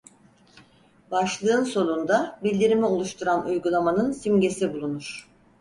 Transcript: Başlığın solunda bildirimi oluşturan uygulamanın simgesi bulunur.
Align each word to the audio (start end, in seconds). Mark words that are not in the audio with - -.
Başlığın 1.11 1.63
solunda 1.63 2.39
bildirimi 2.43 2.85
oluşturan 2.85 3.45
uygulamanın 3.45 4.11
simgesi 4.11 4.73
bulunur. 4.73 5.29